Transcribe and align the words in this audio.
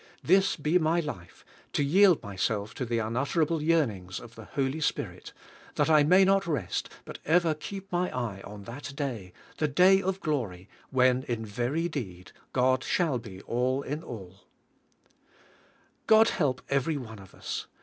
This 0.23 0.55
be 0.55 0.79
my 0.79 0.99
life— 0.99 1.45
to 1.73 1.83
yield 1.83 2.23
myself 2.23 2.73
to 2.73 2.85
the 2.85 2.97
unutterable 2.97 3.61
yearnings 3.61 4.19
of 4.19 4.33
the 4.33 4.45
Holy 4.45 4.79
Spirit, 4.81 5.31
tha^ 5.75 5.91
I 5.91 6.01
may 6.01 6.25
not 6.25 6.47
rest, 6.47 6.89
but 7.05 7.19
ever 7.23 7.53
keep 7.53 7.91
my 7.91 8.09
eye 8.09 8.41
on 8.41 8.63
that 8.63 8.93
da}^— 8.97 9.31
the 9.59 9.67
day 9.67 10.01
of 10.01 10.19
glory, 10.19 10.67
when 10.89 11.21
in 11.27 11.45
very 11.45 11.87
deed 11.87 12.31
God 12.51 12.83
shall 12.83 13.19
be 13.19 13.41
all 13.43 13.83
in 13.83 14.01
all," 14.01 14.45
God 16.07 16.29
help 16.29 16.63
every 16.67 16.97
one 16.97 17.19
of 17.19 17.35
us. 17.35 17.67